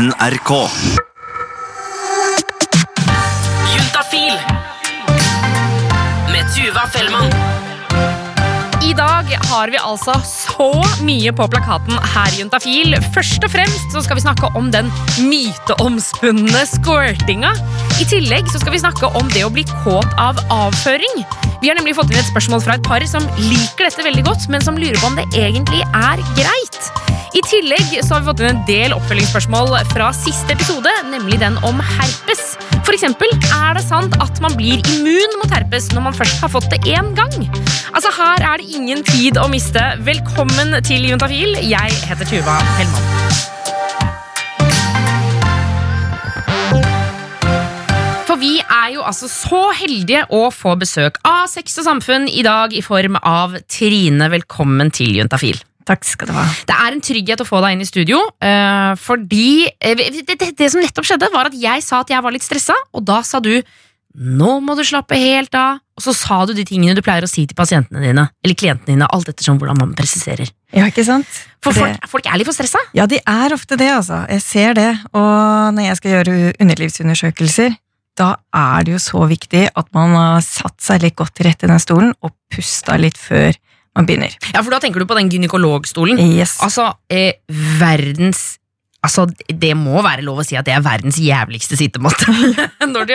[0.00, 0.50] NRK.
[3.74, 4.36] Juntafil
[6.32, 7.28] med Tuva Fellmann.
[8.80, 10.70] I dag har vi altså så
[11.04, 12.96] mye på plakaten her i Juntafil.
[13.12, 14.88] Først og fremst så skal vi snakke om den
[15.20, 17.52] myteomspunne squirtinga.
[18.00, 21.26] I tillegg så skal vi snakke om det å bli kåt av avføring.
[21.60, 24.48] Vi har nemlig fått inn et spørsmål fra et par som liker dette veldig godt,
[24.48, 27.09] men som lurer på om det egentlig er greit.
[27.30, 31.54] I tillegg så har vi fått inn en del oppfølgingsspørsmål fra siste episode, nemlig den
[31.66, 32.56] om herpes.
[32.82, 36.50] For eksempel, er det sant at man blir immun mot herpes når man først har
[36.50, 37.36] fått det én gang?
[37.94, 39.84] Altså, her er det ingen tid å miste.
[40.02, 41.54] Velkommen til Juntafil.
[41.62, 43.06] Jeg heter Tuva Hellmann.
[48.26, 52.42] For vi er jo altså så heldige å få besøk av Sex og Samfunn i
[52.46, 54.34] dag i form av Trine.
[54.34, 55.62] Velkommen til Juntafil.
[55.90, 56.46] Takk skal du ha.
[56.70, 60.52] Det er en trygghet å få deg inn i studio, eh, fordi eh, det, det,
[60.58, 63.20] det som nettopp skjedde, var at jeg sa at jeg var litt stressa, og da
[63.26, 63.56] sa du
[64.10, 67.30] nå må du slappe helt av, og så sa du de tingene du pleier å
[67.30, 70.50] si til pasientene dine, eller klientene dine, alt ettersom hvordan man presiserer.
[70.74, 71.28] Ja, ikke sant?
[71.62, 72.80] For Det- folk, folk er litt for stressa.
[72.94, 74.26] Ja, de er ofte det, altså.
[74.28, 74.90] Jeg ser det.
[75.14, 77.76] Og når jeg skal gjøre underlivsundersøkelser,
[78.18, 81.64] da er det jo så viktig at man har satt seg litt godt til rette
[81.64, 83.54] i den stolen og pusta litt før
[84.00, 84.34] man begynner.
[84.54, 86.18] Ja, for da tenker du på den gynekologstolen.
[86.34, 86.58] Yes.
[86.64, 87.36] Altså, eh,
[87.80, 88.56] verdens
[89.00, 92.28] Altså, Det må være lov å si at det er verdens jævligste sittemåte.
[92.94, 93.14] Når du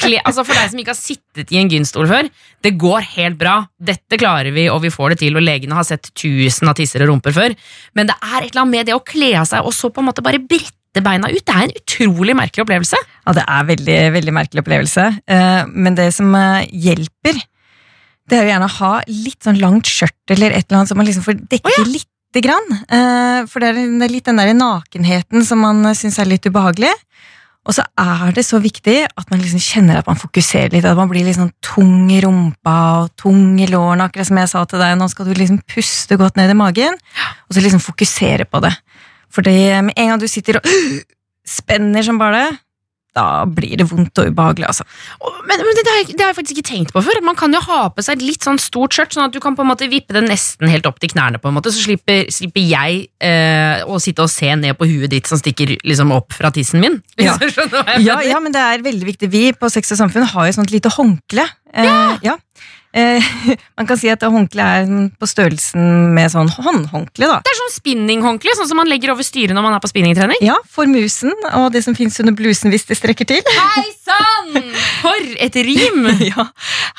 [0.00, 2.30] kle, altså For deg som ikke har sittet i en gynstol før,
[2.64, 3.58] det går helt bra.
[3.76, 5.36] Dette klarer vi, og vi får det til.
[5.36, 7.52] Og legene har sett tusen av tisser og rumper før.
[7.92, 10.00] Men det er et eller annet med det å kle av seg og så på
[10.00, 11.42] en måte bare brette beina ut.
[11.44, 13.02] Det er en utrolig merkelig opplevelse.
[13.26, 15.04] Ja, det er veldig, veldig merkelig opplevelse.
[15.28, 17.44] Eh, Men det som eh, hjelper,
[18.26, 20.98] det er jo gjerne å ha litt sånn langt skjørt eller et eller annet som
[21.00, 21.86] man liksom får dekke oh, ja.
[21.86, 22.78] lite grann.
[22.90, 26.92] Eh, For det er litt den der nakenheten som man syns er litt ubehagelig.
[27.66, 30.98] Og så er det så viktig at man liksom kjenner at man fokuserer litt, at
[30.98, 34.82] man blir sånn tung i rumpa og tung i lårene, akkurat som jeg sa til
[34.82, 34.94] deg.
[34.98, 38.70] Nå skal du liksom puste godt ned i magen, og så liksom fokusere på det.
[39.34, 40.70] For med en gang du sitter og
[41.58, 42.60] spenner som bare det,
[43.16, 44.84] da blir det vondt og ubehagelig, altså.
[45.48, 47.20] Men, men det, har jeg, det har jeg faktisk ikke tenkt på før.
[47.24, 49.56] Man kan jo ha på seg et litt sånn stort skjørt, sånn at du kan
[49.56, 52.28] på en måte vippe det nesten helt opp til knærne, på en måte, så slipper,
[52.32, 56.36] slipper jeg eh, å sitte og se ned på huet ditt som stikker liksom opp
[56.36, 57.00] fra tissen min.
[57.26, 57.34] Ja.
[57.98, 59.28] Ja, ja, men det er veldig viktig.
[59.32, 61.46] Vi på Sex og Samfunn har jo sånt lite håndkle.
[61.74, 62.36] Eh, ja.
[62.96, 63.22] Eh,
[63.78, 67.40] man kan si at håndkleet er på størrelsen med sånn håndhåndkle, da.
[67.44, 70.40] Det er sånn spinninghåndkle, sånn som man legger over styret når man er på spinningtrening.
[70.44, 73.44] Ja, for musen og det som fins under blusen hvis det strekker til.
[73.76, 74.56] Hei sann!
[75.02, 76.08] For et rim!
[76.30, 76.48] ja,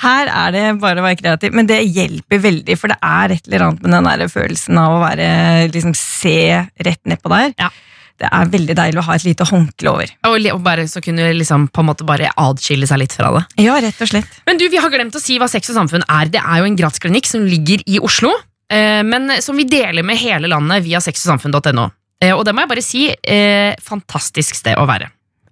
[0.04, 3.50] Her er det bare å være kreativ, men det hjelper veldig, for det er et
[3.50, 5.28] eller annet med den der følelsen av å være,
[5.74, 6.38] liksom, se
[6.86, 7.54] rett nedpå der.
[7.58, 7.74] Ja.
[8.18, 10.14] Det er veldig deilig å ha et lite håndkle over.
[10.26, 13.44] Og bare så kunne liksom på en måte bare adskille seg litt fra det.
[13.62, 14.40] Ja, rett og slett.
[14.50, 16.32] Men du, vi har glemt å si hva Sex og Samfunn er.
[16.34, 18.34] Det er jo en gratsklinikk som ligger i Oslo,
[18.74, 21.86] eh, men som vi deler med hele landet via sexogsamfunn.no.
[22.24, 25.12] Eh, og det må jeg bare si, eh, fantastisk sted å være.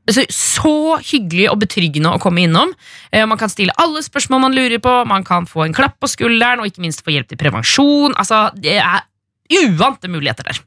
[0.10, 2.70] Så, så hyggelig og betryggende å komme innom.
[3.10, 6.62] Man kan stille alle spørsmål man lurer på, man kan få en klapp på skulderen,
[6.62, 8.14] og ikke minst få hjelp til prevensjon.
[8.14, 9.02] Altså, det er
[9.52, 10.60] uante muligheter der.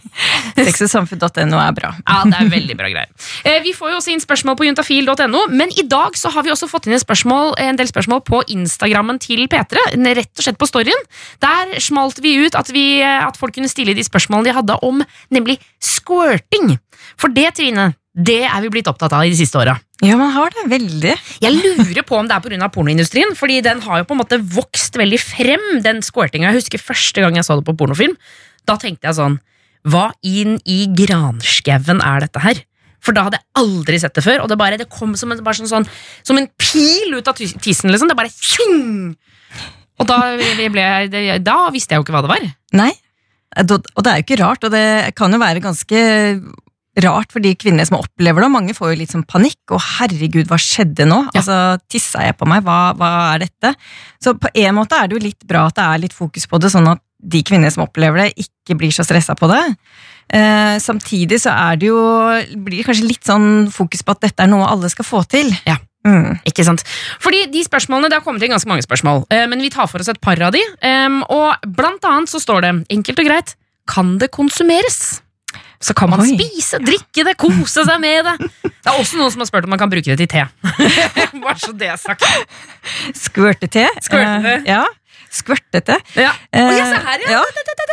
[0.66, 1.92] Sexogsamfunn.no er bra.
[2.04, 3.10] Ja, det er veldig bra greier.
[3.46, 6.52] Eh, vi får jo også inn spørsmål på juntafil.no, men i dag så har vi
[6.54, 9.86] også fått inn spørsmål, en del spørsmål på Instagrammen til P3,
[10.20, 11.08] rett og slett på storyen.
[11.42, 15.02] Der smalt vi ut at, vi, at folk kunne stille de spørsmålene de hadde om
[15.32, 16.76] nemlig squirting.
[17.20, 19.76] For det, Trine, det er vi blitt opptatt av i de siste åra.
[20.04, 20.64] Ja, man har det.
[20.72, 21.12] Veldig.
[21.42, 22.70] Jeg lurer på om det er pga.
[22.72, 26.50] pornoindustrien, fordi den har jo på en måte vokst veldig frem, den squirtinga.
[26.50, 28.16] Jeg husker første gang jeg så det på pornofilm.
[28.68, 29.40] Da tenkte jeg sånn
[29.88, 32.60] Hva inn i granskauen er dette her?
[33.00, 35.40] For da hadde jeg aldri sett det før, og det, bare, det kom som en,
[35.44, 35.86] bare sånn, sånn,
[36.26, 37.88] som en pil ut av tissen.
[37.88, 38.10] Liksom.
[38.10, 39.14] Det bare tjing!
[40.00, 40.18] Og da,
[40.72, 40.84] ble,
[41.44, 42.44] da visste jeg jo ikke hva det var.
[42.76, 42.92] Nei,
[43.64, 46.02] og det er jo ikke rart, og det kan jo være ganske
[47.04, 48.50] rart for de kvinnene som opplever det.
[48.52, 51.22] Mange får jo litt sånn panikk, og herregud, hva skjedde nå?
[51.30, 51.42] Ja.
[51.42, 51.58] Altså,
[51.90, 52.64] Tissa jeg på meg?
[52.66, 53.74] Hva, hva er dette?
[54.22, 56.60] Så på en måte er det jo litt bra at det er litt fokus på
[56.62, 59.60] det, sånn at de kvinnene som opplever det, ikke blir så stressa på det.
[60.30, 62.00] Eh, samtidig så er det jo,
[62.64, 65.50] blir det kanskje litt sånn fokus på at dette er noe alle skal få til.
[65.68, 65.76] Ja.
[66.06, 66.38] Mm.
[66.48, 66.80] Ikke sant?
[67.20, 70.00] Fordi de spørsmålene, Det har kommet inn ganske mange spørsmål, eh, men vi tar for
[70.00, 70.62] oss et par av de.
[70.80, 73.54] Em, og blant annet så står det, enkelt og greit,
[73.86, 75.20] kan det konsumeres?
[75.80, 76.34] Så kan man Oi.
[76.36, 78.50] spise, drikke det, kose seg med det.
[78.68, 80.44] Det er også noen som har spurt om man kan bruke det til te.
[81.44, 82.26] Bare så det er sagt.
[83.16, 83.86] Skvørtete.
[84.04, 84.58] Skvørtete.
[84.60, 84.82] Uh, ja.
[85.32, 85.96] Skvørtete.
[86.20, 86.34] Ja.
[86.52, 87.40] Uh, Å, ja, se her, ja.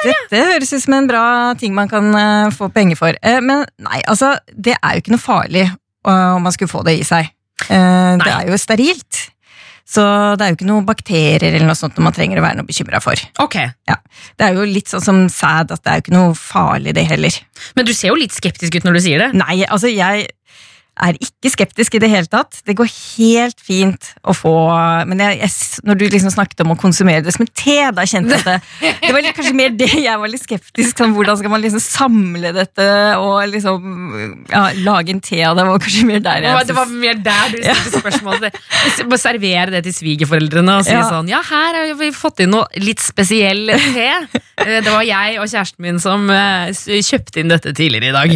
[0.03, 1.23] Dette høres ut som en bra
[1.59, 3.17] ting man kan uh, få penger for.
[3.23, 6.83] Eh, men nei, altså, det er jo ikke noe farlig eh, om man skulle få
[6.87, 7.31] det i seg.
[7.67, 9.23] Eh, det er jo sterilt.
[9.87, 10.03] Så
[10.35, 12.99] det er jo ikke noen bakterier eller noe sånt man trenger å være noe bekymra
[13.03, 13.19] for.
[13.43, 13.55] Ok,
[13.87, 13.95] Ja.
[14.37, 17.05] Det er jo litt sånn som sæd, at det er jo ikke noe farlig, det
[17.07, 17.37] heller.
[17.77, 19.29] Men du ser jo litt skeptisk ut når du sier det.
[19.37, 20.27] Nei, altså jeg
[21.05, 22.59] er ikke skeptisk i det hele tatt.
[22.67, 24.53] Det går helt fint å få
[25.09, 28.05] Men jeg, jeg, når du liksom snakket om å konsumere det som en te, da
[28.09, 28.49] kjente jeg at
[28.81, 31.83] det, det var kanskje mer det jeg var litt skeptisk sånn, Hvordan skal man liksom
[31.83, 32.87] samle dette
[33.21, 35.67] og liksom ja, lage en te av det?
[35.67, 38.59] var kanskje mer der jeg det var mer der du stilte spørsmålet.
[39.07, 41.05] Bare servere det til svigerforeldrene og si Ja.
[41.09, 44.09] sånn Ja, her har vi fått inn noe litt spesiell te.
[44.57, 48.33] Eh, Det var jeg og kjæresten min som eh, kjøpte inn dette tidligere i dag.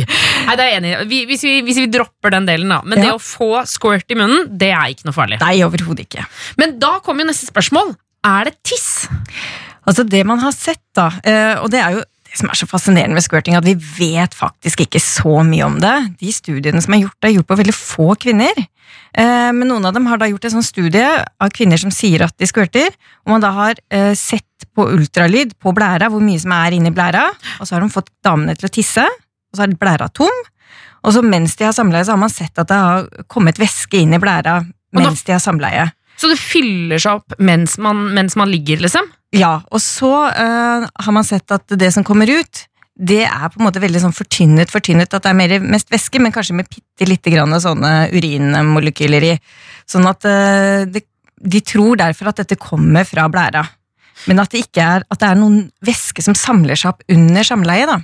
[0.48, 1.22] Nei, det er jeg enig i.
[1.32, 2.82] Hvis vi, hvis vi dropper den delen, da.
[2.86, 5.42] Men det å få squirt i munnen, det er ikke noe farlig.
[5.42, 6.26] Nei, overhodet ikke.
[6.62, 7.96] Men da kommer jo neste spørsmål.
[8.28, 9.08] Er det tiss?
[9.90, 12.68] Altså Det man har sett, da, eh, og det er jo det som er så
[12.70, 15.96] fascinerende med squirting, at vi vet faktisk ikke så mye om det.
[16.22, 18.62] De studiene som er gjort, er gjort på veldig få kvinner.
[19.14, 22.24] Eh, Men noen av dem har da gjort en sånn studie av kvinner som sier
[22.24, 22.88] at de squirter,
[23.26, 26.94] og man da har eh, sett på ultralyd på blæra hvor mye som er inni
[26.96, 27.28] blæra,
[27.60, 30.32] og så har de fått damene til å tisse, og så er blæra tom.
[31.04, 34.00] Og så mens de har samleie, så har man sett at det har kommet væske
[34.00, 34.62] inn i blæra
[34.96, 35.90] mens de har samleie.
[36.20, 39.08] Så det fyller seg opp mens man, mens man ligger, liksom?
[39.36, 42.66] Ja, og så uh, har man sett at det som kommer ut,
[43.02, 46.20] det er på en måte veldig sånn fortynnet, fortynnet, at det er mer, mest væske,
[46.22, 49.36] men kanskje med bitte lite grann sånne urinmolekyler i.
[49.90, 51.06] Sånn at uh, det,
[51.42, 53.64] de tror derfor at dette kommer fra blæra.
[54.30, 57.48] Men at det ikke er, at det er noen væske som samler seg opp under
[57.48, 58.02] samleie, da.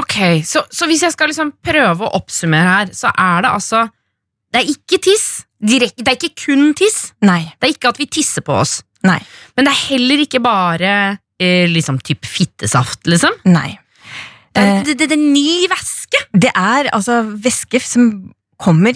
[0.00, 0.16] Ok,
[0.48, 3.82] så, så hvis jeg skal liksom prøve å oppsummere her, så er det altså
[4.52, 5.26] Det er ikke tiss.
[5.62, 7.12] Direkt, det er ikke kun tiss.
[7.24, 7.44] Nei.
[7.58, 8.80] Det er ikke at vi tisser på oss.
[9.08, 9.18] Nei.
[9.56, 10.92] Men det er heller ikke bare
[11.40, 13.38] eh, liksom typ fittesaft, liksom.
[13.50, 13.78] Nei.
[14.52, 14.82] Det er, Eh.
[14.84, 16.18] det, det, det er ny væske.
[16.36, 18.10] Det er altså væske som
[18.60, 18.92] kommer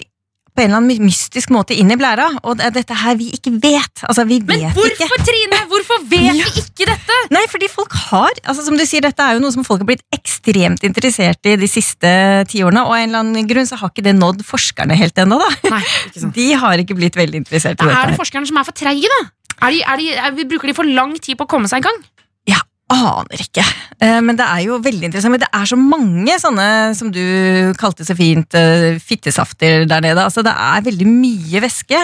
[0.57, 3.27] på en eller annen mystisk måte inn i blæra, og det er dette her vi
[3.35, 4.01] ikke vet.
[4.09, 5.19] Altså, vi Men hvorfor, ikke.
[5.27, 5.59] Trine?
[5.69, 6.45] Hvorfor vet Ja.
[6.49, 7.17] vi ikke dette?
[7.33, 9.89] Nei, fordi folk har altså som du sier, Dette er jo noe som folk har
[9.91, 12.09] blitt ekstremt interessert i de siste
[12.49, 15.37] tiårene, og av en eller annen grunn så har ikke det nådd forskerne helt ennå.
[15.41, 15.49] da.
[15.75, 16.33] Nei, ikke sant.
[16.39, 18.13] De har ikke blitt veldig interessert i Da er dette.
[18.15, 19.21] det forskerne som er for treige, da?
[19.61, 21.87] Er de, er de, er, bruker de for lang tid på å komme seg i
[21.87, 22.03] gang?
[22.89, 23.63] Aner ikke.
[23.99, 25.33] Eh, Men det er jo veldig interessant.
[25.33, 30.23] Men det er så mange sånne, som du kalte så fint, eh, fittesafter der nede.
[30.23, 31.99] Altså Det er veldig mye væske.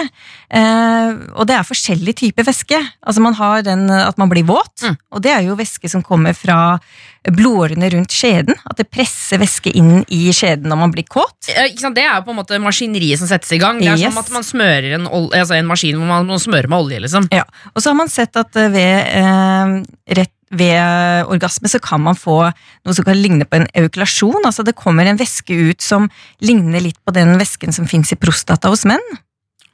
[0.50, 2.76] Eh, Og det er forskjellig type væske.
[3.06, 4.96] Altså Man har den at man blir våt, Mm.
[5.12, 6.78] og det er jo væske som kommer fra
[7.24, 8.54] blodårene rundt skjeden.
[8.68, 11.32] At det presser væske inn i skjeden når man blir kåt.
[11.46, 13.78] Det er jo på en måte maskineriet som settes i gang.
[13.80, 14.12] Det er Yes.
[14.12, 17.00] som at man smører en, altså en maskin hvor man smører med olje.
[17.00, 17.44] liksom Ja,
[17.74, 19.82] og så har man sett at ved, eh,
[20.14, 24.42] rett, ved orgasme så kan man få noe som kan ligne på en eukulasjon.
[24.44, 26.10] Altså det kommer en væske ut som
[26.44, 29.02] ligner litt på den væsken som fins i prostata hos menn.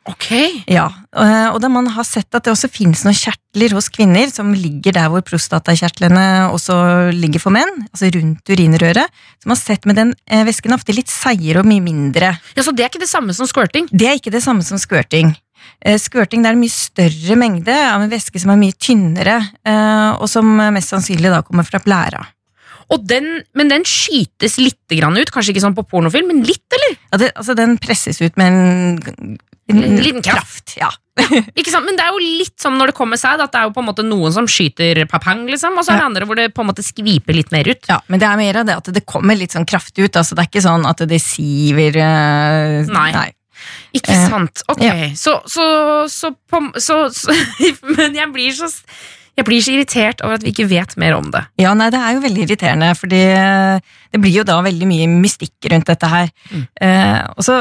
[0.08, 0.30] Ok
[0.70, 0.86] Ja,
[1.52, 4.94] Og da man har sett at det også finnes noen kjertler hos kvinner som ligger
[4.96, 9.12] der hvor prostatakjertlene også ligger for menn, altså rundt urinrøret.
[9.44, 12.32] Man har sett med den eh, væsken ofte litt seigere og mye mindre.
[12.56, 13.90] ja, Så det er ikke det samme som squirting?
[13.92, 15.34] Det er ikke det samme som squirting.
[15.84, 19.38] Eh, Squirting det er en mye større mengde av en væske som er mye tynnere,
[19.64, 22.24] eh, og som mest sannsynlig da kommer fra blæra.
[22.90, 26.66] Og den, men den skytes litt grann ut, kanskje ikke sånn på pornofilm, men litt,
[26.74, 26.96] eller?
[27.12, 29.38] Ja, det, altså Den presses ut med en,
[29.70, 30.74] En liten kraft.
[30.80, 30.88] Ja.
[31.54, 31.84] Ikke sant?
[31.86, 33.82] Men det er jo litt som når det kommer seg, at det er jo på
[33.84, 36.08] en måte noen som skyter papang, liksom, og så er det Ja.
[36.10, 37.86] andre hvor det på en måte skviper litt mer ut.
[37.86, 40.16] ja, Men det er mer av det at det kommer litt sånn kraftig ut.
[40.16, 43.30] altså Det er ikke sånn at det siver eh, Nei.
[43.96, 44.62] Ikke Eh, sant?
[44.70, 45.08] Ok, ja.
[45.18, 45.64] så, så,
[46.08, 46.34] så,
[46.78, 46.98] så,
[47.96, 48.70] Men jeg blir så
[49.38, 51.40] jeg blir så irritert over at vi ikke vet mer om det.
[51.62, 53.20] Ja, nei, det er jo veldig irriterende, fordi
[54.12, 56.28] det blir jo da veldig mye mystikk rundt dette her.
[56.50, 56.64] Mm.
[56.84, 57.60] Eh, og så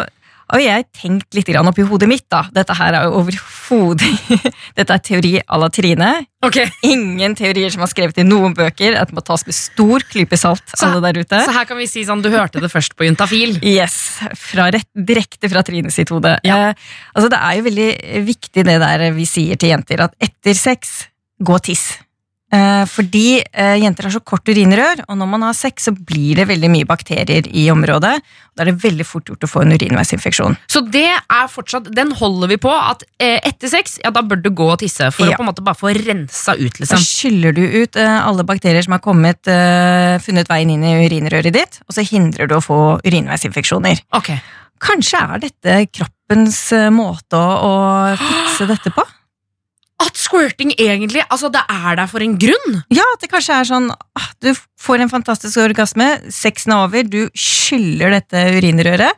[0.50, 2.44] har jeg tenkt litt oppi hodet mitt, da.
[2.54, 4.10] Dette her er overhodet
[4.78, 6.10] Dette er teori à la Trine.
[6.46, 6.70] Okay.
[6.88, 8.96] Ingen teorier som er skrevet i noen bøker.
[8.98, 11.42] At må tas med stor klype salt, Så- alle der ute.
[11.46, 13.60] Så her kan vi si sånn, du hørte det først på Juntafil.
[13.62, 16.38] Yes, fra rett, Direkte fra Trine sitt hode.
[16.48, 16.70] Ja.
[16.70, 16.74] Eh,
[17.16, 17.90] altså Det er jo veldig
[18.26, 21.08] viktig det der vi sier til jenter, at etter sex,
[21.40, 21.92] gå og tiss.
[22.50, 26.40] Eh, fordi eh, jenter har så kort urinrør, og når man har sex, så blir
[26.40, 28.16] det veldig mye bakterier i området.
[28.18, 30.58] og Da er det veldig fort gjort å få en urinveisinfeksjon.
[30.72, 34.42] Så det er fortsatt, den holder vi på at eh, etter sex, ja da bør
[34.42, 35.36] du gå og tisse for Ja.
[35.38, 38.82] å på en måte bare få rensa ut, Så Da skyller du ut alle bakterier
[38.84, 39.44] som har kommet,
[40.26, 44.02] funnet veien inn i urinrøret ditt, og så hindrer du å få urinveisinfeksjoner.
[44.16, 44.42] Okay.
[44.82, 49.06] Kanskje er dette kroppens måte å fikse dette på?
[50.00, 52.80] At squirting egentlig altså det er der for en grunn.
[52.94, 57.04] Ja, at det kanskje er sånn ah, Du får en fantastisk orgasme, sexen er over,
[57.04, 59.12] du skyller dette urinrøret.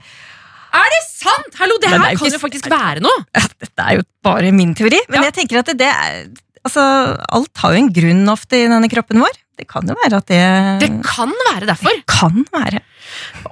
[0.72, 1.52] Er det sant?!
[1.60, 3.26] Hallo, det Men det her er jo kan ikke jo faktisk være noe.
[3.36, 5.28] Ja, Dette er jo bare min teori, men Ja.
[5.30, 6.82] jeg tenker at det, det er Altså,
[7.34, 9.38] alt har jo en grunn ofte i denne kroppen vår.
[9.62, 10.42] Det kan jo være at det,
[10.82, 11.94] Det kan være derfor.
[12.02, 12.82] Det kan være.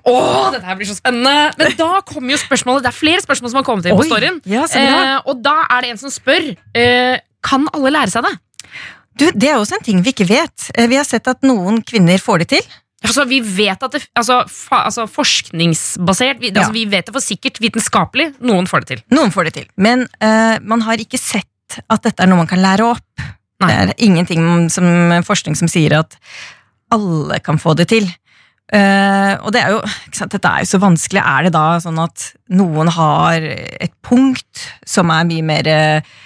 [0.09, 3.51] Åh, dette her blir så spennende Men da kommer jo spørsmålet Det er flere spørsmål
[3.51, 4.37] som har kommet inn på storyen.
[4.47, 4.99] ja.
[5.17, 8.35] Eh, og da er det en som spør eh, Kan alle lære seg det.
[9.19, 10.69] Du, Det er også en ting vi ikke vet.
[10.75, 12.69] Eh, Vi har sett at noen kvinner får det til.
[13.03, 17.23] Altså, vi vet at det, altså, fa, altså Forskningsbasert vi, altså, vi vet det for
[17.23, 18.33] sikkert vitenskapelig.
[18.43, 19.03] Noen får det til.
[19.15, 19.67] Noen får det til.
[19.79, 23.27] Men uh, man har ikke sett at dette er noe man kan lære opp.
[23.59, 23.69] Nei.
[23.69, 24.87] Det er ingenting som
[25.27, 26.15] forskning som sier at
[26.93, 28.07] alle kan få det til.
[28.69, 29.79] Uh, og det er jo,
[30.29, 31.21] dette er jo så vanskelig.
[31.25, 36.17] Er det da sånn at noen har et punkt som er mye mer eh,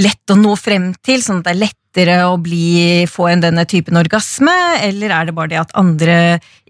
[0.00, 3.64] lett å nå frem til, sånn at det er lettere å bli, få en denne
[3.68, 4.54] typen orgasme,
[4.86, 6.16] eller er det bare det at andre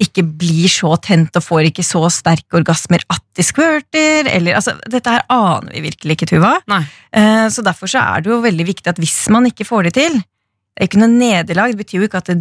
[0.00, 4.74] ikke blir så tent og får ikke så sterke orgasmer at de squirter, eller altså,
[4.90, 6.54] dette her aner vi virkelig ikke, Tuva.
[6.72, 6.82] Nei.
[7.12, 9.94] Eh, Så derfor så er det jo veldig viktig at hvis man ikke får det
[10.00, 12.40] til, det er ikke noe nederlag, det betyr jo ikke at det,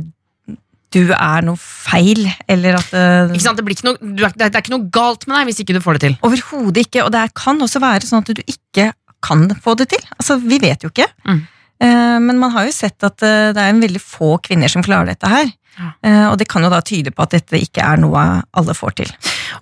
[0.96, 3.04] du er noe feil, eller at det,
[3.36, 3.60] Ikke sant?
[3.60, 5.76] Det, blir ikke noe, du er, det er ikke noe galt med deg hvis ikke
[5.76, 6.16] du får det til.
[6.26, 8.88] Overhodet ikke, og det kan også være sånn at du ikke
[9.22, 10.04] kan få det til.
[10.18, 11.08] Altså, vi vet jo ikke.
[11.28, 11.40] Mm.
[11.82, 14.84] Eh, Men man har jo sett at eh, det er en veldig få kvinner som
[14.84, 15.52] klarer dette her.
[15.80, 15.92] Ja.
[16.04, 18.96] Eh, Og det kan jo da tyde på at dette ikke er noe alle får
[19.00, 19.14] til.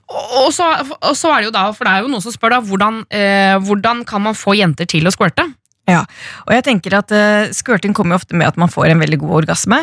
[0.10, 0.66] Og, så,
[0.98, 3.04] og så er det jo da, for det er jo noen som spør da, hvordan,
[3.14, 5.46] eh, hvordan kan man få jenter til å squirte?
[5.88, 9.22] Og jeg tenker at eh, Squirting kommer jo ofte med at man får en veldig
[9.22, 9.78] god orgasme.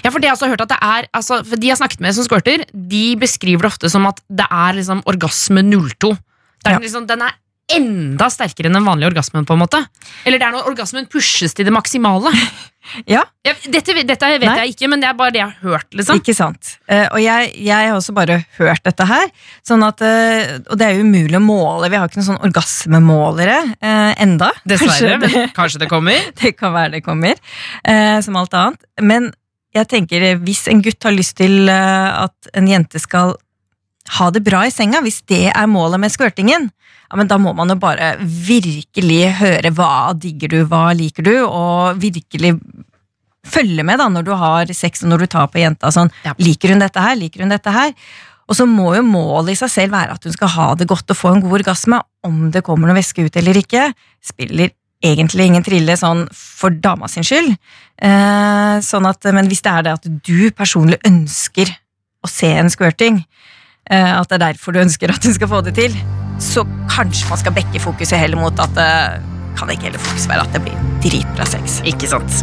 [0.00, 1.80] Ja, for det jeg også har hørt at det er, altså, for De jeg har
[1.82, 6.14] snakket med som squirter, de beskriver det ofte som at det er liksom orgasme 02.
[6.62, 6.80] Det er Ja.
[6.80, 7.34] liksom, den er
[7.76, 9.44] enda sterkere enn den vanlige orgasmen.
[9.48, 9.80] på en måte
[10.26, 12.32] Eller det er når orgasmen pushes til det maksimale.
[13.06, 13.20] Ja.
[13.46, 14.54] Ja, dette, dette vet Nei.
[14.64, 15.86] jeg ikke, men det er bare det jeg har hørt.
[15.94, 16.72] liksom Ikke sant?
[16.90, 19.28] uh, og jeg, jeg har også bare hørt dette her.
[19.62, 21.86] Sånn at, uh, og det er jo umulig å måle.
[21.92, 24.50] Vi har ikke noen sånn orgasmemålere uh, enda.
[24.66, 26.26] Dessverre, Kanskje det- men kanskje det kommer.
[26.42, 27.38] Det kan være det kommer,
[28.26, 28.82] som alt annet.
[29.00, 29.30] Men
[29.78, 33.36] jeg tenker, hvis en gutt har lyst til at en jente skal
[34.18, 36.70] ha det bra i senga, hvis det er målet med squirtingen,
[37.12, 41.34] ja, men da må man jo bare virkelig høre hva digger du, hva liker du,
[41.44, 42.54] og virkelig
[43.52, 45.90] følge med da når du har sex og når du tar på jenta.
[45.92, 46.34] Sånn, Ja.
[46.38, 47.16] Liker hun dette her?
[47.18, 47.92] Liker hun dette her?
[48.48, 51.10] Og så må jo målet i seg selv være at hun skal ha det godt
[51.10, 52.00] og få en god orgasme.
[52.24, 53.90] Om det kommer noe væske ut eller ikke,
[54.24, 57.54] spiller egentlig ingen trille sånn for dama sin skyld.
[57.98, 61.70] Eh, sånn at, men hvis det er det at du personlig ønsker
[62.22, 63.24] å se en squirting,
[63.92, 65.96] at det er derfor du ønsker at du skal få det til,
[66.42, 68.88] så kanskje man skal bekke fokuset heller mot at det
[69.58, 71.80] kan ikke heller fokus være at det blir dritbra sex.
[71.84, 72.42] Ikke sant.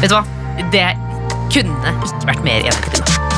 [0.00, 0.24] Vet du hva?
[0.72, 0.86] Det
[1.52, 3.33] kunne ikke vært mer enig.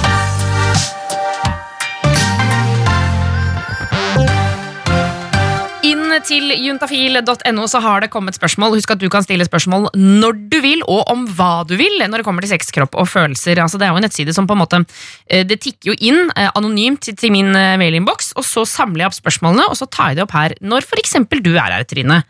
[6.25, 8.77] Til juntafil.no så har det kommet spørsmål.
[8.77, 12.23] Husk at du kan stille spørsmål når du vil, og om hva du vil når
[12.23, 13.61] det kommer til sex, kropp og følelser.
[13.63, 14.83] Altså, det er jo en nettside som på en måte
[15.31, 19.13] eh, Det tikker jo inn eh, anonymt til, min eh, mailinnboks, og så samler jeg
[19.13, 22.23] opp spørsmålene, og så tar jeg det opp her når eksempel du er her, Trine.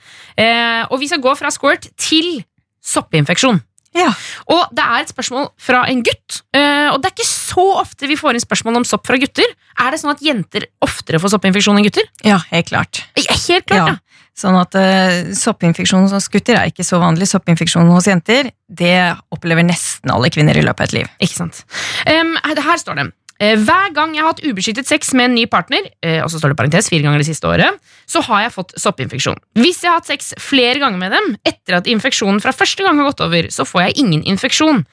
[0.91, 2.43] Og vi skal gå fra squirt til
[2.85, 3.63] soppinfeksjon.
[3.97, 4.11] Ja.
[4.53, 6.41] Og det er et spørsmål fra en gutt.
[6.57, 9.49] eh, og det er ikke så ofte vi får inn spørsmål om sopp fra gutter.
[9.81, 12.09] Er det sånn at jenter oftere får soppinfeksjon enn gutter?
[12.25, 13.05] ja, helt klart.
[13.17, 13.87] Ja, helt klart, Ja.
[13.87, 13.97] ja.
[14.37, 17.25] Sånn at uh, soppinfeksjon hos gutter er ikke så vanlig.
[17.31, 21.09] Soppinfeksjon hos jenter, det opplever nesten alle kvinner i løpet av et liv.
[21.25, 21.63] Ikke sant.
[22.05, 23.07] Her her står det.
[23.41, 26.41] Eh, Hver gang jeg har hatt ubeskyttet sex med en ny partner, eh, og så
[26.41, 29.41] står det parentes fire ganger det siste året, så har jeg fått soppinfeksjon.
[29.59, 33.01] Hvis jeg har hatt sex flere ganger med dem, etter at infeksjonen fra første gang
[33.01, 34.85] har gått over, så får jeg ingen infeksjon.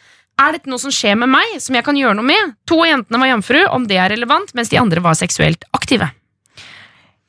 [0.41, 2.57] Er dette noe som skjer med meg, som jeg kan gjøre noe med?
[2.69, 6.09] To av jentene var jomfru, om det er relevant, mens de andre var seksuelt aktive.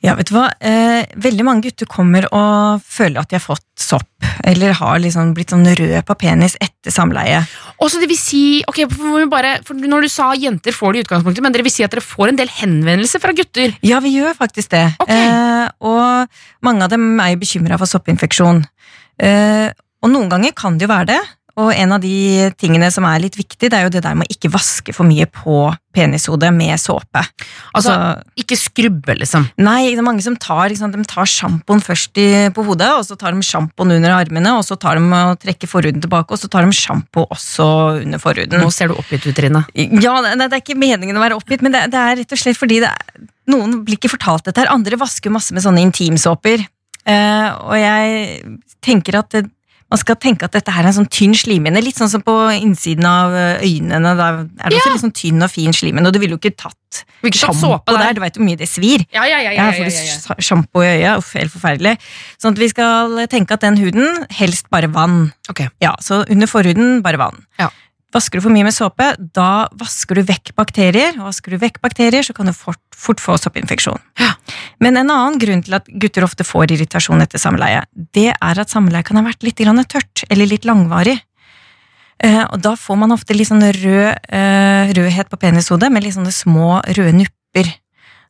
[0.05, 0.51] Ja, vet du hva?
[0.61, 5.33] Eh, veldig mange gutter kommer og føler at de har fått sopp, eller har liksom
[5.37, 7.41] blitt sånn rød på penis etter samleie.
[7.81, 8.83] Og så det vil si, ok,
[9.33, 12.05] bare, Når du sa jenter får det i utgangspunktet, men dere vil si at dere
[12.05, 13.73] får en del henvendelser fra gutter?
[13.83, 14.85] Ja, vi gjør faktisk det.
[15.01, 15.25] Okay.
[15.25, 16.29] Eh, og
[16.65, 18.63] mange av dem er jo bekymra for soppinfeksjon.
[19.25, 19.73] Eh,
[20.05, 21.23] og noen ganger kan det jo være det.
[21.61, 24.27] Og en av de tingene som er litt viktig, det er jo det der med
[24.27, 27.23] å ikke vaske for mye på penishodet med såpe.
[27.71, 29.47] Altså, Altså, Ikke skrubbe, liksom.
[29.63, 33.05] Nei, det er mange som tar, liksom, de tar sjampoen først i, på hodet, og
[33.07, 36.41] så tar de sjampoen under armene, og så tar de og trekker forhuden tilbake, og
[36.41, 37.69] så tar de sjampo også
[38.03, 38.59] under forhuden.
[38.59, 39.63] Nå ser du oppgitt ut, Trine.
[39.75, 42.41] Ja, det, det er ikke meningen å være oppgitt, men det, det er rett og
[42.41, 42.99] slett fordi er,
[43.53, 44.73] noen blir ikke fortalt dette her.
[44.75, 46.67] Andre vasker masse med sånne intimsåper.
[47.05, 49.45] Uh, og jeg tenker at det,
[49.95, 52.35] man skal tenke at dette her er en sånn tynn slimhinne, litt sånn som på
[52.59, 54.15] innsiden av øynene.
[54.19, 56.57] Da er det også litt sånn tynn og fin slimhinne, og du ville jo ikke
[56.59, 58.01] tatt sjampo der.
[58.03, 58.17] der.
[58.17, 59.05] Du veit hvor mye det svir.
[59.15, 59.55] Ja, ja, ja.
[59.55, 60.37] ja, Ja, ja, ja, ja.
[60.43, 61.95] sjampo i øyet, uff, helt forferdelig.
[62.43, 65.33] Sånn at vi skal tenke at den huden, helst bare vann.
[65.51, 65.65] Ok.
[65.85, 67.45] Ja, så under forhuden, bare vann.
[67.61, 67.71] Ja.
[68.15, 71.17] Vasker du for mye med såpe, da vasker du vekk bakterier.
[71.19, 73.99] Og vasker du vekk bakterier, så kan du fort, fort få soppinfeksjon.
[74.23, 74.33] Ja.
[74.83, 77.83] Men en annen grunn til at gutter ofte får irritasjon etter samleie,
[78.15, 81.19] det er at samleie kan ha vært litt grann tørt, eller litt langvarig.
[82.23, 86.15] Eh, og da får man ofte litt sånn rød, eh, rødhet på penishodet, med litt
[86.15, 87.73] sånne små røde nupper.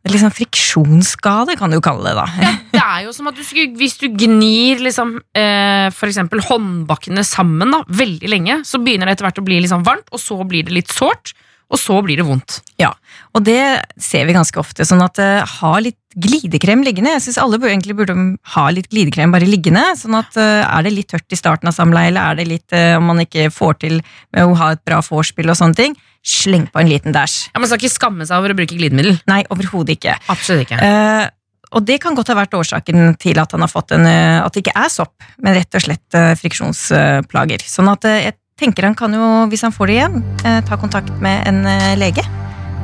[0.04, 2.26] Sånn friksjonsskade, kan du kalle det, da.
[2.44, 6.42] Ja, Det er jo som at du skulle, hvis du gnir liksom, eh, for eksempel
[6.44, 10.20] håndbakkene sammen da, veldig lenge, så begynner det etter hvert å bli sånn varmt, og
[10.20, 11.32] så blir det litt sårt,
[11.73, 12.61] og så blir det vondt.
[12.78, 12.92] Ja,
[13.34, 13.58] og det
[13.99, 17.16] ser vi ganske ofte, sånn at uh, ha litt glidekrem liggende.
[17.16, 18.16] Jeg synes alle burde, egentlig burde
[18.54, 21.76] ha litt glidekrem bare liggende, sånn at uh, er det litt tørt i starten av
[21.76, 24.02] samleie, eller er det litt, uh, om man ikke får til
[24.34, 27.50] med å ha et bra vorspiel og sånne ting, sleng på en liten dæsj.
[27.52, 29.19] Ja, Man skal ikke skamme seg over å bruke glidemiddel.
[29.31, 30.16] Nei, overhodet ikke.
[30.33, 30.81] Absolutt ikke.
[30.81, 31.26] Eh,
[31.75, 34.54] og det kan godt ha vært årsaken til at han har fått en, eh, at
[34.54, 37.64] det ikke er sopp, men rett og slett eh, friksjonsplager.
[37.66, 40.21] Sånn at eh, jeg tenker han kan jo, hvis han får det igjen,
[40.69, 41.64] ta kontakt med en
[41.99, 42.23] lege,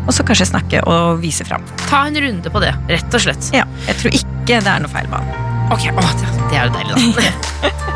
[0.03, 1.63] og så kanskje snakke og vise fram.
[1.87, 3.53] Ta en runde på det, rett og slett.
[3.55, 5.71] Ja, jeg tror ikke det er noe feil med han.
[5.71, 7.87] Ok, å, det, det er jo deilig, da.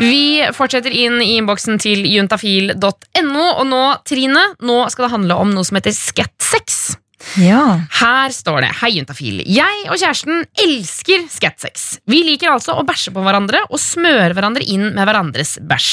[0.00, 5.52] Vi fortsetter inn i innboksen til juntafil.no, og nå, Trine, nå skal det handle om
[5.52, 6.80] noe som heter Scat6.
[7.44, 7.62] Ja.
[8.00, 9.42] Her står det Hei, juntafil.
[9.44, 11.98] Jeg og kjæresten elsker skatsex.
[12.08, 15.92] Vi liker altså å bæsje på hverandre og smøre hverandre inn med hverandres bæsj.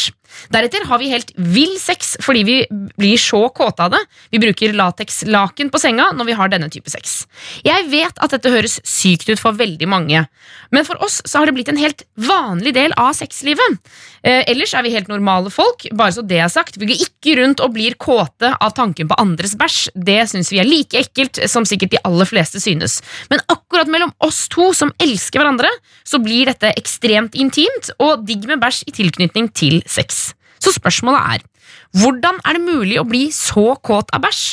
[0.53, 2.57] Deretter har vi helt vill sex fordi vi
[2.97, 4.01] blir så kåte av det.
[4.33, 7.19] Vi bruker latekslaken på senga når vi har denne type sex.
[7.65, 10.25] Jeg vet at dette høres sykt ut for veldig mange,
[10.73, 13.79] men for oss så har det blitt en helt vanlig del av sexlivet.
[14.23, 16.79] Eh, ellers er vi helt normale folk, bare så det er sagt.
[16.79, 19.79] Vi går ikke rundt og blir kåte av tanken på andres bæsj.
[19.95, 22.99] Det syns vi er like ekkelt som sikkert de aller fleste synes.
[23.31, 25.71] Men akkurat mellom oss to som elsker hverandre,
[26.07, 30.16] så blir dette ekstremt intimt og digg med bæsj i tilknytning til sex.
[30.63, 34.45] Så spørsmålet er, hvordan er det mulig å bli så kåt av bæsj?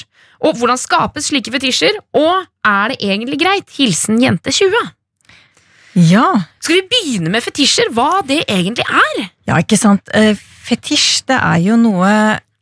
[0.44, 1.96] Og hvordan skapes slike fetisjer?
[2.16, 3.70] Og er det egentlig greit?
[3.78, 4.90] Hilsen jente 20.
[6.10, 6.26] Ja.
[6.60, 7.92] Skal vi begynne med fetisjer?
[7.94, 9.28] Hva det egentlig er?
[9.48, 10.10] Ja, ikke sant.
[10.12, 12.10] Eh, Fetisj, det er jo noe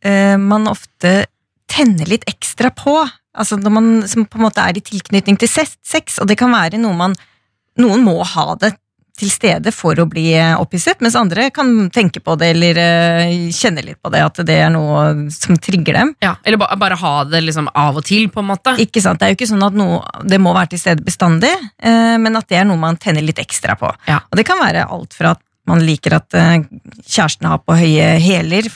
[0.02, 1.22] eh, man ofte
[1.70, 2.96] tenner litt ekstra på.
[3.32, 6.52] Altså når man som på en måte er i tilknytning til sex, og det kan
[6.52, 7.20] være noe man
[7.80, 8.74] Noen må ha det
[9.18, 13.34] til stede for å bli eh, opphisset, mens andre kan tenke på det eller eh,
[13.52, 16.14] kjenne litt på det, at det er noe som trigger dem.
[16.24, 18.74] Ja, Eller ba bare ha det liksom av og til, på en måte?
[18.82, 21.52] Ikke sant, Det er jo ikke sånn at noe, det må være til stede bestandig,
[21.82, 23.92] eh, men at det er noe man tenner litt ekstra på.
[24.08, 24.22] Ja.
[24.30, 26.64] Og det kan være alt fra at man liker at eh,
[27.04, 28.70] kjæresten har på høye hæler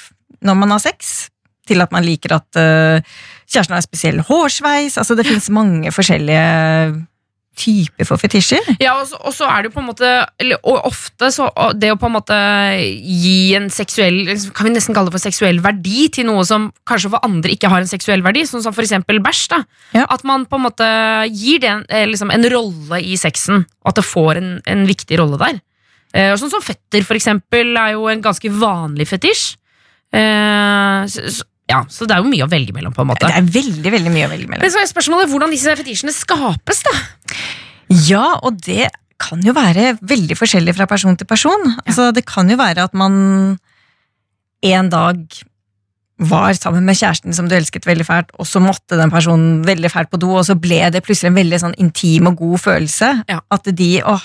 [0.44, 1.30] når man har sex,
[1.66, 3.16] til at man liker at eh,
[3.48, 4.98] kjæresten har spesiell hårsveis.
[5.00, 6.44] Altså Det finnes mange forskjellige
[7.56, 8.62] typer for fetisjer.
[8.82, 10.10] Ja, og så, og så er det jo på en måte
[10.42, 11.46] eller, Og ofte så
[11.78, 12.36] Det å på en måte
[12.76, 14.18] gi en seksuell
[14.56, 17.70] Kan vi nesten kalle det for seksuell verdi til noe som kanskje for andre ikke
[17.72, 19.42] har en seksuell verdi, sånn som eksempel bæsj.
[19.52, 19.62] da
[19.96, 20.04] Ja.
[20.12, 20.86] At man på en måte
[21.32, 24.86] gir det en, eh, liksom, en rolle i sexen, og at det får en, en
[24.86, 25.60] viktig rolle der.
[26.14, 29.56] Eh, og sånn som fetter, for eksempel, er jo en ganske vanlig fetisj.
[30.14, 33.26] Eh, så, ja, så det er jo mye å velge mellom, på en måte.
[33.26, 34.62] Det er veldig veldig mye å velge mellom.
[34.62, 36.94] Men så er spørsmålet hvordan disse fetisjene skapes, da.
[38.06, 41.72] Ja, og det kan jo være veldig forskjellig fra person til person.
[41.86, 43.16] Altså, det kan jo være at man
[44.66, 45.24] en dag
[46.16, 49.90] var sammen med kjæresten som du elsket veldig fælt, og så måtte den personen veldig
[49.92, 53.10] fælt på do, og så ble det plutselig en veldig sånn intim og god følelse.
[53.28, 53.42] Ja.
[53.52, 54.24] At de åh,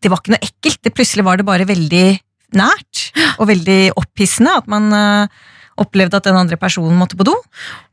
[0.00, 2.06] Det var ikke noe ekkelt, det plutselig var det bare veldig
[2.56, 4.54] nært og veldig opphissende.
[4.56, 5.28] At man eh,
[5.80, 7.34] opplevde at den andre personen måtte på do,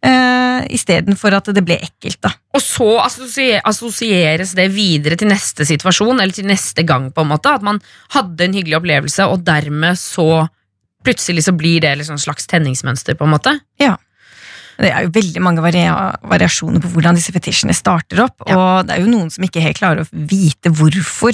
[0.05, 2.19] uh, istedenfor at det ble ekkelt.
[2.25, 2.33] da.
[2.57, 2.89] Og så
[3.63, 7.53] assosieres det videre til neste situasjon, eller til neste gang, på en måte.
[7.57, 7.79] At man
[8.15, 10.47] hadde en hyggelig opplevelse, og dermed så
[11.07, 13.53] plutselig så blir det liksom slags tenningsmønster, på en måte.
[13.79, 13.95] Ja.
[14.77, 18.57] Det er jo veldig mange variasjoner på hvordan disse fetisjene starter opp, Ja.
[18.57, 21.33] og det er jo noen som ikke helt klarer å vite hvorfor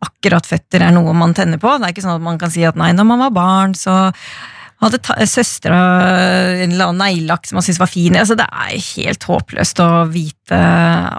[0.00, 1.74] akkurat føtter er noe man tenner på.
[1.76, 4.12] Det er ikke sånn at man kan si at nei, når man var barn, så
[4.80, 5.80] hadde søstera
[6.64, 8.16] en eller annen neglelakk som man syntes var fin.
[8.16, 10.60] Altså, det er helt håpløst å vite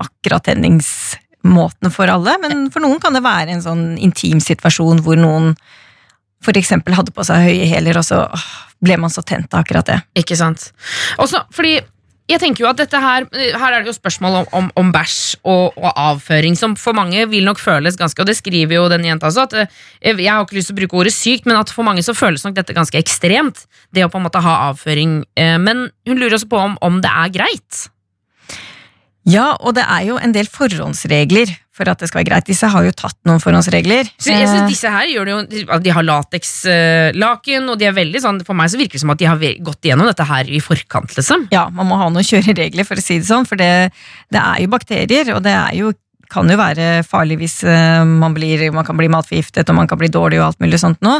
[0.01, 5.19] akkurat tenningsmåtene for alle, men for noen kan det være en sånn intim situasjon hvor
[5.19, 5.53] noen
[6.41, 8.23] eksempel hadde på seg høye hæler, og så
[8.81, 9.99] ble man så tent av akkurat det.
[10.23, 10.71] Ikke sant?
[11.21, 11.77] Også fordi
[12.31, 15.17] jeg tenker jo at dette her Her er det jo spørsmål om, om, om bæsj
[15.43, 19.05] og, og avføring, som for mange vil nok føles ganske Og det skriver jo den
[19.07, 19.55] jenta også, at
[20.01, 22.15] eh, jeg har ikke lyst til å bruke ordet sykt, men at for mange så
[22.17, 23.65] føles nok dette ganske ekstremt.
[23.93, 25.21] Det å på en måte ha avføring.
[25.39, 27.87] Eh, Men hun lurer også på om, om det er greit.
[29.31, 32.47] Ja, og det er jo en del forhåndsregler for at det skal være greit.
[32.49, 34.09] Disse har jo tatt noen forhåndsregler.
[34.19, 37.95] Så jeg Eh, synes disse her gjør det jo De har latekslaken, og de er
[37.95, 40.49] veldig sånn For meg så virker det som at de har gått igjennom dette her
[40.51, 41.47] i forkant, liksom.
[41.53, 43.71] Ja, man må ha noen kjøreregler, for å si det sånn, for det,
[44.33, 45.93] det er jo bakterier, og det er jo,
[46.31, 49.99] kan jo være farlig hvis eh, man, blir, man kan bli matforgiftet, og man kan
[49.99, 51.17] bli dårlig og alt mulig sånt nå.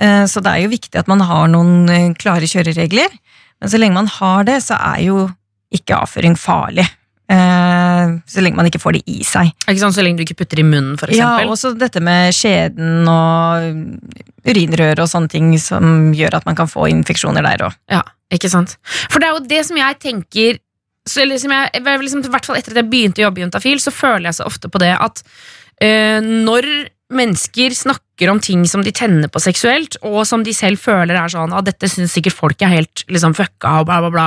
[0.00, 3.12] Eh, Så det er jo viktig at man har noen eh, klare kjøreregler,
[3.60, 5.28] men så lenge man har det, så er jo
[5.74, 6.86] ikke avføring farlig.
[7.28, 9.50] Eh, Så lenge man ikke får det i seg.
[9.66, 13.04] Ikke sant, Så lenge du ikke putter i munnen, for Ja, også dette med skjeden
[13.08, 13.68] og
[14.48, 17.76] urinrør og sånne ting som gjør at man kan få infeksjoner der òg.
[17.92, 18.78] Ja, ikke sant?
[19.10, 20.58] For det er jo det som jeg tenker
[21.08, 23.44] så liksom jeg, jeg liksom, I hvert fall etter at jeg begynte å jobbe i
[23.46, 25.22] Juntafil, så føler jeg så ofte på det at
[25.80, 26.68] øh, når
[27.08, 31.32] mennesker snakker om ting som de tenner på seksuelt, og som de selv føler er
[31.32, 34.26] sånn at dette syns sikkert folk er helt liksom fucka, og bla, bla, bla,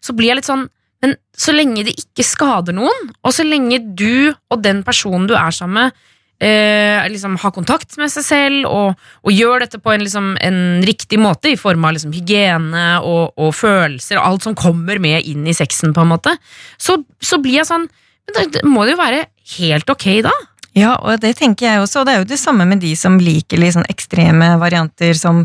[0.00, 0.64] så blir jeg litt sånn
[1.04, 5.34] Men så lenge det ikke skader noen, og så lenge du og den personen du
[5.36, 6.04] er sammen med,
[6.44, 10.62] eh, liksom har kontakt med seg selv og, og gjør dette på en, liksom, en
[10.86, 15.28] riktig måte i form av liksom, hygiene og, og følelser og alt som kommer med
[15.28, 16.34] inn i sexen, på en måte,
[16.80, 17.86] så, så blir jeg sånn
[18.24, 19.24] Men da må det jo være
[19.58, 20.32] helt ok, da?
[20.74, 23.20] Ja, og det tenker jeg også, og det er jo det samme med de som
[23.20, 25.44] liker litt sånn ekstreme varianter som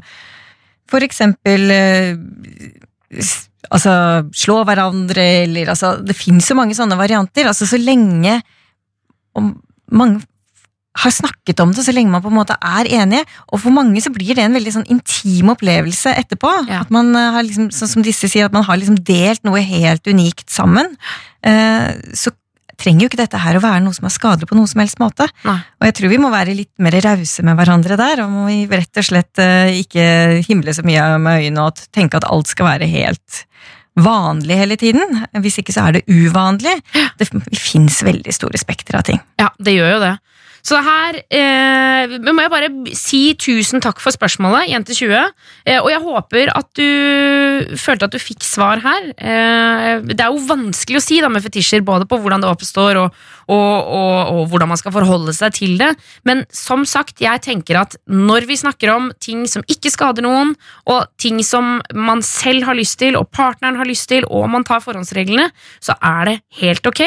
[0.89, 2.15] for eksempel eh,
[3.69, 3.93] Altså
[4.37, 7.49] slå hverandre, eller altså Det fins jo mange sånne varianter.
[7.49, 8.39] Altså så lenge
[9.37, 9.53] om
[9.91, 10.21] mange
[10.99, 13.23] har snakket om det, så lenge man på en måte er enige.
[13.53, 16.51] Og for mange så blir det en veldig sånn intim opplevelse etterpå.
[16.67, 16.81] Ja.
[16.83, 19.61] At man eh, har liksom, sånn som disse sier, at man har liksom delt noe
[19.63, 20.91] helt unikt sammen.
[21.45, 22.33] Eh, så
[22.79, 25.01] trenger jo ikke dette her å være noe som er skadelig på noen som helst
[25.01, 25.27] måte.
[25.45, 25.57] Nei.
[25.79, 28.63] Og jeg tror vi må være litt mer rause med hverandre der, og må vi
[28.71, 30.07] rett og slett eh, ikke
[30.47, 33.43] himle så mye med øynene og tenke at alt skal være helt
[33.99, 35.23] vanlig hele tiden.
[35.43, 36.77] Hvis ikke så er det uvanlig.
[37.19, 37.27] Det
[37.59, 39.19] fins veldig store spekter av ting.
[39.41, 40.15] Ja, det gjør jo det.
[40.65, 45.13] Så her eh, må jeg bare si tusen takk for spørsmålet, Jente20.
[45.65, 49.09] Eh, og jeg håper at du følte at du fikk svar her.
[49.15, 52.99] Eh, det er jo vanskelig å si da med fetisjer, både på hvordan det oppstår
[53.01, 53.17] og,
[53.47, 55.93] og, og, og hvordan man skal forholde seg til det.
[56.27, 60.55] Men som sagt, jeg tenker at når vi snakker om ting som ikke skader noen,
[60.89, 64.67] og ting som man selv har lyst til, og partneren har lyst til, og man
[64.67, 65.49] tar forhåndsreglene,
[65.83, 67.03] så er det helt ok.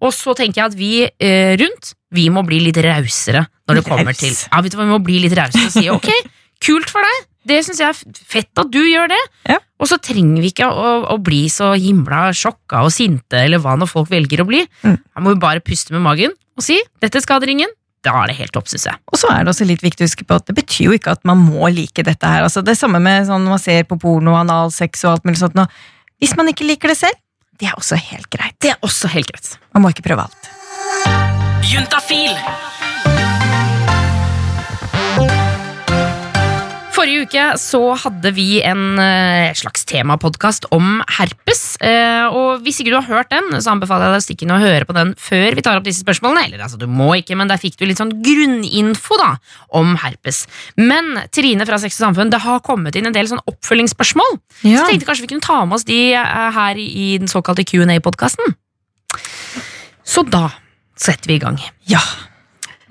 [0.00, 3.86] Og så tenker jeg at vi eh, rundt vi må bli litt rausere når det
[3.86, 4.20] kommer Raus.
[4.20, 6.08] til Ja, vet du hva, Vi må bli litt rausere og si ok,
[6.64, 7.26] kult for deg.
[7.50, 9.20] Det syns jeg er fett at du gjør det.
[9.48, 9.58] Ja.
[9.80, 13.78] Og så trenger vi ikke å, å bli så himla sjokka og sinte eller hva
[13.80, 14.64] når folk velger å bli.
[14.84, 14.98] Mm.
[14.98, 17.70] Her må vi bare puste med magen og si dette skader ingen.
[18.04, 18.96] Da er det helt topp, syns jeg.
[19.12, 21.14] Og så er det også litt viktig å huske på at det betyr jo ikke
[21.16, 22.44] at man må like dette her.
[22.46, 25.56] Altså det samme med sånn man ser på porno, analsex og alt mulig sånt.
[25.56, 25.66] nå.
[26.20, 27.16] Hvis man ikke liker det selv,
[27.60, 28.56] det er også helt greit.
[28.62, 29.52] Det er også helt greit.
[29.74, 30.50] Man må ikke prøve alt.
[31.70, 32.32] Juntafil.
[37.00, 41.78] Forrige uke så hadde vi en eh, slags temapodkast om herpes.
[41.80, 44.52] eh, Og hvis ikke du har hørt den, så anbefaler jeg deg å stikke inn
[44.52, 46.44] og høre på den før vi tar opp disse spørsmålene.
[46.50, 49.30] Eller altså, du må ikke, men der fikk du litt sånn grunninfo da
[49.80, 50.42] om herpes.
[50.76, 54.36] Men Trine fra Sex og Samfunn, det har kommet inn en del sånn oppfølgingsspørsmål.
[54.60, 54.84] Så Ja.
[54.84, 58.56] jeg tenkte kanskje vi kunne ta med oss de eh, her i den såkalte Q&A-podkasten.
[60.04, 60.50] Så da
[61.00, 61.56] setter vi i gang.
[61.88, 62.04] ja.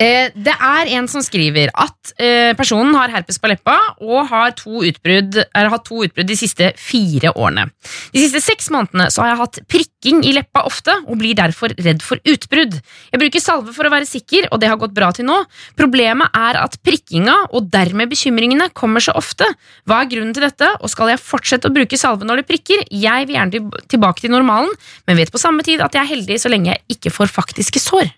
[0.00, 4.54] Eh, det er en som skriver at eh, personen har herpes på leppa og har
[4.56, 7.66] to utbrudd, har hatt to utbrudd de siste fire årene.
[8.14, 11.74] De siste seks månedene så har jeg hatt prikking i leppa ofte og blir derfor
[11.76, 12.78] redd for utbrudd.
[13.12, 15.36] Jeg bruker salve for å være sikker, og det har gått bra til nå.
[15.76, 19.44] Problemet er at prikkinga og dermed bekymringene kommer så ofte.
[19.84, 22.86] Hva er grunnen til dette, og skal jeg fortsette å bruke salve når det prikker?
[22.88, 24.72] Jeg vil gjerne tilbake til normalen,
[25.04, 27.84] men vet på samme tid at jeg er heldig så lenge jeg ikke får faktiske
[27.84, 28.14] sår.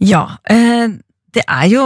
[0.00, 0.88] Ja, eh,
[1.34, 1.84] det er jo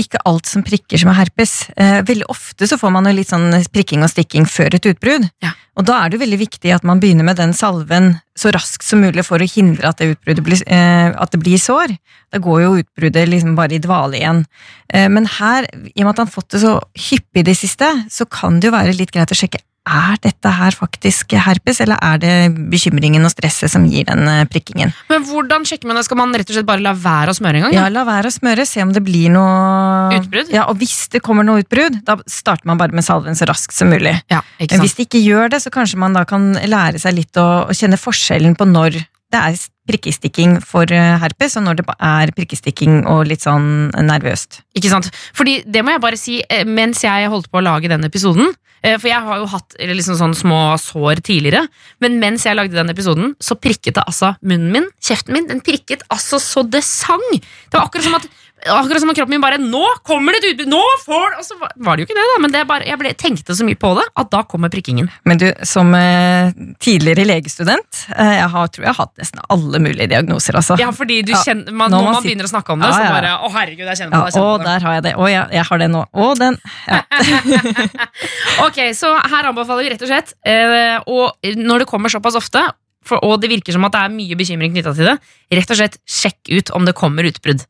[0.00, 1.66] ikke alt som prikker som er herpes.
[1.76, 5.26] Eh, veldig ofte så får man jo litt sånn prikking og stikking før et utbrudd.
[5.44, 5.52] Ja.
[5.76, 8.84] Og da er det jo veldig viktig at man begynner med den salven så raskt
[8.86, 11.94] som mulig for å hindre at det, blir, eh, at det blir sår.
[12.32, 14.44] Da går jo utbruddet liksom bare i dvale igjen.
[14.92, 16.78] Eh, men her, i og med at han har fått det så
[17.10, 20.50] hyppig i det siste, så kan det jo være litt greit å sjekke er dette
[20.54, 22.34] her faktisk herpes, eller er det
[22.70, 24.92] bekymringen og stresset som gir den eh, prikkingen.
[25.10, 26.04] Men hvordan sjekker man det?
[26.06, 27.74] Skal man rett og slett bare la være å smøre en gang?
[27.74, 30.52] Ja, La være å smøre, se om det blir noe Utbrudd?
[30.54, 33.74] Ja, Og hvis det kommer noe utbrudd, da starter man bare med salven så raskt
[33.74, 34.14] som mulig.
[34.30, 34.78] Ja, ikke sant?
[34.78, 37.48] Men hvis det ikke gjør det, så kanskje man da kan lære seg litt å,
[37.66, 39.56] å kjenne forskjellen på når det er
[39.88, 44.60] prikkestikking for eh, herpes, og når det er prikkestikking og litt sånn nervøst.
[44.78, 45.08] Ikke sant?
[45.34, 48.52] Fordi det må jeg bare si eh, mens jeg holdt på å lage den episoden.
[48.82, 51.64] eh, For jeg har jo hatt liksom sånn små sår tidligere,
[52.00, 55.64] men mens jeg lagde den episoden, så prikket det altså munnen min, kjeften min, den
[55.66, 57.26] prikket altså så det sang!
[57.34, 58.30] Det var akkurat som at
[58.62, 61.56] Akkurat som om kroppen min bare 'Nå kommer det et utbrudd!' Nå får Og så
[61.58, 63.90] var det jo ikke det, da, men det bare, jeg ble, tenkte så mye på
[63.98, 65.10] det at da kommer prikkingen.
[65.26, 69.80] Men du, som eh, tidligere legestudent, eh, jeg har, tror jeg har hatt nesten alle
[69.82, 70.78] mulige diagnoser, altså.
[70.78, 72.94] Ja, fordi du Ja, kjenner, man, når man man begynner å snakke om det, Ja,
[72.94, 74.26] så ja, så bare 'Å, herregud, jeg kjenner på det'.
[74.26, 75.14] Jeg kjenner å, der har jeg det.
[75.16, 76.04] Å, jeg, jeg har det nå.
[76.12, 76.58] Å, den.
[76.86, 77.02] Ja.
[78.66, 82.62] Ok, så her anbefaler vi rett og slett eh, Og når det kommer såpass ofte
[83.04, 85.16] for, Og det virker som at det er mye bekymring knyttet til det
[85.58, 87.64] Rett og slett sjekk ut om det kommer utbrudd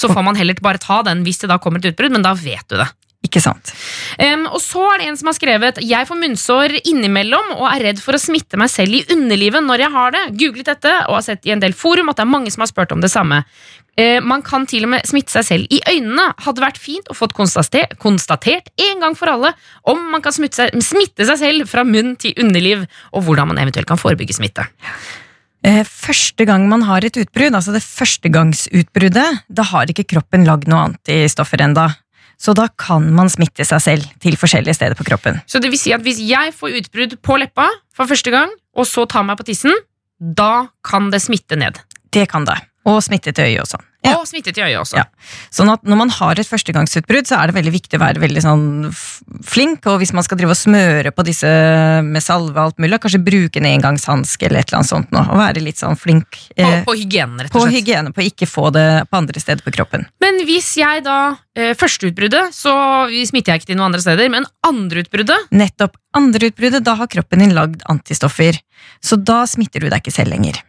[0.00, 2.34] Så får man heller bare ta den hvis det da kommer et utbrudd Men da
[2.38, 2.88] vet du det.
[3.20, 3.72] Ikke sant.
[4.16, 7.84] Um, Og så er det en som har skrevet Jeg får munnsår innimellom Og er
[7.90, 10.22] redd for å smitte meg selv i underlivet når jeg har det.
[10.40, 12.72] Googlet dette og har sett i en del forum At det er mange som har
[12.72, 13.42] spurt om det samme.
[14.00, 16.30] Uh, Man kan til og med smitte seg selv i øynene.
[16.46, 19.52] Hadde vært fint å få konstatert, konstatert En gang for alle
[19.84, 23.60] Om man kan smitte seg, smitte seg selv fra munn til underliv Og hvordan man
[23.60, 24.64] eventuelt kan forebygge smitte
[25.60, 30.86] Første gang man har et utbrudd, altså det førstegangsutbruddet, da har ikke kroppen lagd noe
[30.88, 31.90] antistoffer enda.
[32.40, 35.42] Så da kan man smitte seg selv til forskjellige steder på kroppen.
[35.44, 38.88] Så det vil si at hvis jeg får utbrudd på leppa For første gang Og
[38.88, 39.74] så tar meg på tissen
[40.16, 41.76] Da kan det smitte ned
[42.14, 42.56] Det kan det.
[42.90, 43.80] Og smitte til øyet også.
[44.00, 44.14] Ja.
[44.16, 45.04] Og smitte til øyet også Ja.
[45.52, 48.42] Sånn at når man har et førstegangsutbrudd, så er det veldig viktig å være veldig
[48.42, 48.64] sånn
[49.44, 51.50] flink, og hvis man skal drive og smøre på disse
[52.06, 55.20] med salve og alt mulig, kanskje bruke en engangshanske eller et eller annet sånt nå,
[55.20, 58.48] og være litt sånn flink På, eh, på hygiene, rett og slett hygiene, på ikke
[58.48, 60.06] få det på andre steder på kroppen.
[60.24, 62.08] Men hvis jeg da eh, Første
[62.54, 62.72] så
[63.28, 64.30] smitter jeg ikke til noen andre steder.
[64.32, 68.56] Men andreutbruddet Nettopp Andreutbruddet, da har kroppen din lagd antistoffer,
[69.00, 70.60] så da smitter du deg ikke selv lenger.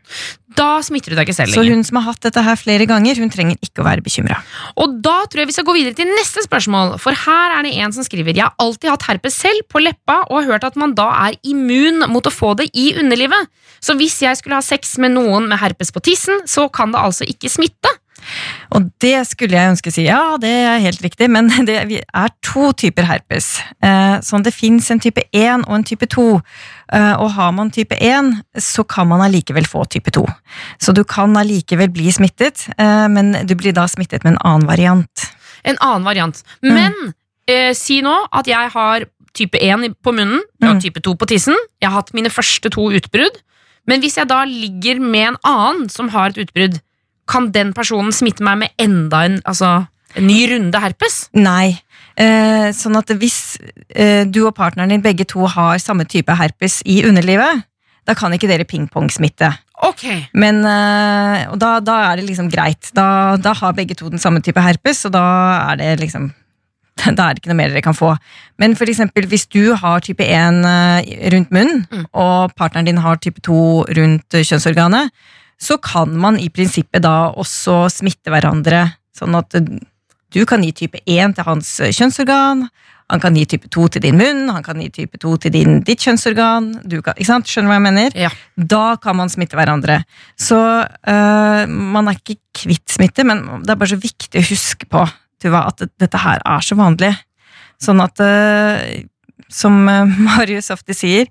[0.58, 1.68] Da smitter du deg ikke selv lenger.
[1.68, 4.42] Så hun som har hatt dette her flere ganger, hun trenger ikke å være bekymra.
[4.84, 6.98] Og da tror jeg vi skal gå videre til neste spørsmål.
[7.02, 10.22] For her er det en som skriver Jeg har alltid hatt herpes selv på leppa
[10.28, 13.52] og har hørt at man da er immun mot å få det i underlivet.
[13.82, 17.02] Så hvis jeg skulle ha sex med noen med herpes på tissen, så kan det
[17.02, 17.92] altså ikke smitte.
[18.76, 22.30] Og det skulle jeg ønske å si, ja, det er helt riktig, men det er
[22.46, 23.62] to typer herpes.
[24.28, 26.28] Sånn det fins en type 1 og en type 2.
[26.94, 30.26] Eh, og har man type 1, så kan man allikevel få type 2.
[30.82, 34.68] Så du kan allikevel bli smittet, eh, men du blir da smittet med en annen
[34.68, 35.28] variant.
[35.64, 36.44] En annen variant.
[36.66, 36.94] Men
[37.48, 39.06] eh, si nå at jeg har
[39.38, 40.82] type 1 på munnen og Mm.
[40.84, 41.56] type 2 på tissen.
[41.82, 43.40] Jeg har hatt mine første to utbrudd.
[43.88, 46.82] Men hvis jeg da ligger med en annen som har et utbrudd,
[47.32, 49.86] kan den personen smitte meg med enda en, altså,
[50.20, 51.22] en ny runde herpes?
[51.40, 51.78] Nei.
[52.20, 53.56] Eh, sånn at hvis
[53.96, 57.64] eh, du og partneren din begge to har samme type herpes i underlivet,
[58.06, 59.48] da kan ikke dere pingpong-smitte.
[59.88, 60.04] Ok.
[60.38, 62.92] Men eh, og da, da er det liksom greit.
[62.98, 65.24] Da, da har begge to den samme type herpes, og da
[65.72, 66.32] er det liksom
[67.18, 68.12] Da er det ikke noe mer dere kan få.
[68.62, 72.04] Men for eksempel hvis du har type 1 eh, rundt munnen, Mm.
[72.14, 73.62] og partneren din har type 2
[73.98, 75.10] rundt kjønnsorganet,
[75.62, 78.88] så kan man i prinsippet da også smitte hverandre.
[79.16, 79.68] Sånn at eh,
[80.32, 82.66] du kan gi type 1 til hans eh, kjønnsorgan,
[83.12, 85.82] han kan gi type 2 til din munn, han kan gi type 2 til din,
[85.84, 86.70] ditt kjønnsorgan.
[86.88, 87.50] Du kan, ikke sant?
[87.50, 88.16] Skjønner du hva jeg mener?
[88.16, 88.30] Ja.
[88.56, 90.00] Da kan man smitte hverandre.
[90.40, 94.88] Så øh, man er ikke kvitt smitte, men det er bare så viktig å huske
[94.88, 95.04] på
[95.42, 97.12] Tuva, at dette her er så vanlig.
[97.82, 99.02] Sånn at, øh,
[99.52, 101.28] som øh, Marius ofte sier,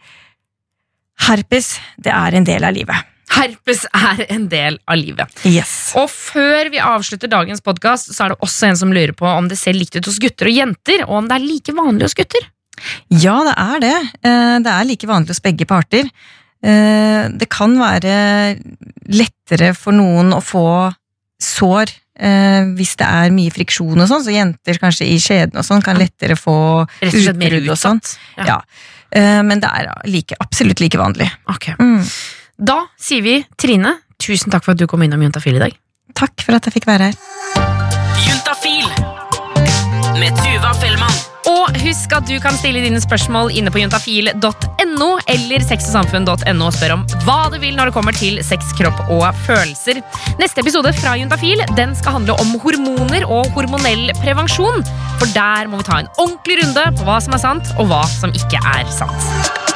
[1.31, 3.09] herpes, det er en del av livet.
[3.31, 5.31] Herpes er en del av livet.
[5.47, 5.93] Yes.
[5.99, 9.47] Og før vi avslutter dagens podkast, så er det også en som lurer på om
[9.51, 12.17] det ser likt ut hos gutter og jenter, og om det er like vanlig hos
[12.19, 12.49] gutter.
[13.13, 13.97] Ja, det er det.
[14.25, 16.09] Eh, Det er like vanlig hos begge parter.
[16.65, 18.57] Eh, Det kan være
[19.09, 20.65] lettere for noen å få
[21.41, 25.65] sår eh, hvis det er mye friksjon og sånn, så jenter kanskje i skjeden og
[25.65, 28.01] sånn kan lettere få utbrudd og sånn.
[28.39, 28.45] Ja.
[28.57, 28.61] Ja.
[29.43, 31.27] Men det er like, absolutt like vanlig.
[31.51, 31.73] Ok.
[31.81, 32.05] Mm.
[32.61, 35.77] Da sier vi Trine, tusen takk for at du kom innom Juntafil i dag.
[36.13, 37.17] Takk for at jeg fikk være her.
[38.21, 38.91] Juntafil
[40.21, 41.17] med Tuva Fellmann.
[41.49, 46.99] Og husk at du kan stille dine spørsmål inne på juntafil.no eller sexogsamfunn.no og spørre
[46.99, 50.03] om hva du vil når det kommer til sex, kropp og følelser.
[50.43, 54.85] Neste episode fra Juntafil den skal handle om hormoner og hormonell prevensjon.
[55.17, 58.05] For der må vi ta en ordentlig runde på hva som er sant, og hva
[58.21, 59.70] som ikke er sant.